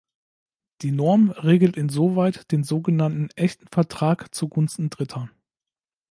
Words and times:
Die 0.81 0.89
Norm 0.89 1.29
regelt 1.29 1.77
insoweit 1.77 2.51
den 2.51 2.63
sogenannten 2.63 3.29
„echten 3.35 3.67
Vertrag 3.67 4.33
zugunsten 4.33 4.89
Dritter“. 4.89 5.29